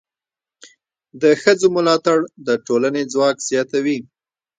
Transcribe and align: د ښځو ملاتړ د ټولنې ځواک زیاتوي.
د 1.21 1.23
ښځو 1.41 1.67
ملاتړ 1.75 2.19
د 2.47 2.49
ټولنې 2.65 3.01
ځواک 3.13 3.37
زیاتوي. 3.49 3.97